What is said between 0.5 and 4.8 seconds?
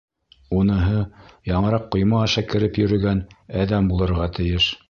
Уныһы яңыраҡ ҡойма аша кереп йөрөгән әҙәм булырға тейеш.